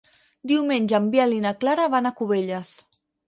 Diumenge 0.51 0.95
en 0.99 1.09
Biel 1.17 1.35
i 1.37 1.43
na 1.45 1.51
Clara 1.65 1.87
van 1.97 2.11
a 2.11 2.15
Cubelles. 2.21 2.73